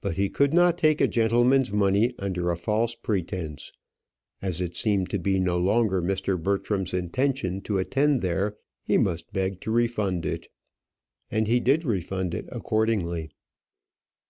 But 0.00 0.16
he 0.16 0.28
could 0.28 0.52
not 0.52 0.76
take 0.76 1.00
a 1.00 1.06
gentleman's 1.06 1.70
money 1.72 2.16
under 2.18 2.50
a 2.50 2.56
false 2.56 2.96
pretence; 2.96 3.70
as 4.42 4.60
it 4.60 4.74
seemed 4.76 5.08
to 5.10 5.20
be 5.20 5.38
no 5.38 5.56
longer 5.56 6.02
Mr. 6.02 6.36
Bertram's 6.36 6.92
intention 6.92 7.60
to 7.60 7.78
attend 7.78 8.22
there, 8.22 8.56
he 8.82 8.98
must 8.98 9.32
beg 9.32 9.60
to 9.60 9.70
refund 9.70 10.26
it." 10.26 10.48
And 11.30 11.46
he 11.46 11.60
did 11.60 11.84
refund 11.84 12.34
it 12.34 12.48
accordingly. 12.50 13.30